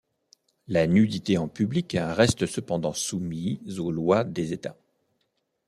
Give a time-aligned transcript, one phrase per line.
[0.67, 4.75] La nudité en public reste cependant soumis aux lois des États.